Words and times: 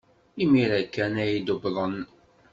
Imir-a 0.43 0.81
kan 0.93 1.13
ay 1.23 1.33
d-uwḍeɣ. 1.45 1.93